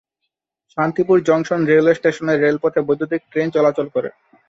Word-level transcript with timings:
Shantipur 0.77 1.17
junction 1.27 1.61
railway 1.65 1.97
স্টেশনে 1.99 2.33
এর 2.35 2.41
রেলপথে 2.43 2.79
বৈদ্যুতীক 2.87 3.21
ট্রেন 3.31 3.47
চলাচল 3.55 3.87
করে। 3.95 4.09